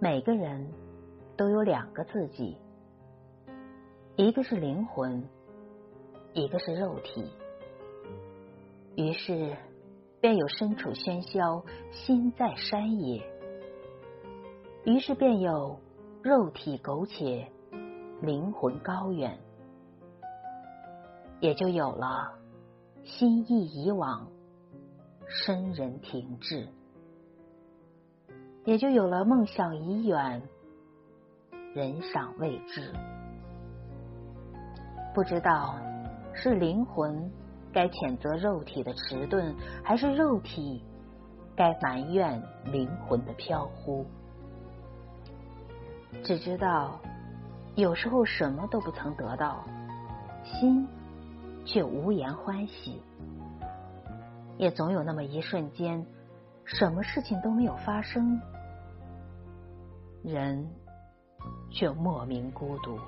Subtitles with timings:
[0.00, 0.64] 每个人
[1.36, 2.56] 都有两个自己，
[4.14, 5.28] 一个是灵魂，
[6.34, 7.28] 一个是肉体。
[8.94, 9.56] 于是，
[10.20, 13.20] 便有身处喧嚣，心在山野；
[14.84, 15.80] 于是便有
[16.22, 17.50] 肉体苟且，
[18.22, 19.36] 灵魂高远。
[21.40, 22.38] 也就有了
[23.02, 24.28] 心意已往，
[25.26, 26.68] 身人停滞。
[28.68, 30.42] 也就有了梦想已远，
[31.72, 32.92] 人尚未至。
[35.14, 35.78] 不知道
[36.34, 37.32] 是灵魂
[37.72, 40.84] 该谴责肉体的迟钝，还是肉体
[41.56, 44.04] 该埋怨灵魂的飘忽。
[46.22, 47.00] 只知道
[47.74, 49.64] 有时候什么都不曾得到，
[50.44, 50.86] 心
[51.64, 53.00] 却无言欢喜。
[54.58, 56.04] 也总有那么一瞬间，
[56.66, 58.38] 什么事情都没有发生。
[60.28, 60.68] 人
[61.70, 62.98] 却莫名孤独。